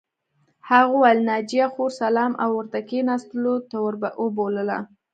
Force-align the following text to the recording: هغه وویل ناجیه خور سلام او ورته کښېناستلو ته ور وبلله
هغه 0.69 0.89
وویل 0.95 1.19
ناجیه 1.29 1.67
خور 1.73 1.91
سلام 2.01 2.31
او 2.43 2.49
ورته 2.57 2.79
کښېناستلو 2.89 3.53
ته 3.69 3.75
ور 3.85 3.95
وبلله 4.23 4.77